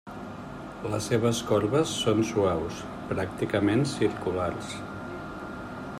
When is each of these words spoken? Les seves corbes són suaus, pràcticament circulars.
Les 0.93 1.09
seves 1.11 1.41
corbes 1.49 1.93
són 2.05 2.23
suaus, 2.31 2.81
pràcticament 3.13 3.85
circulars. 3.93 4.73